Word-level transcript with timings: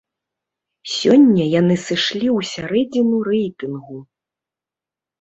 Сёння 0.93 1.43
яны 1.59 1.75
сышлі 1.87 2.23
ў 2.23 2.39
сярэдзіну 2.55 3.23
рэйтынгу. 3.31 3.97